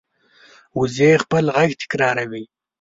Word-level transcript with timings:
وزې 0.79 1.11
خپل 1.23 1.45
غږ 1.55 1.69
تکراروي 1.81 2.43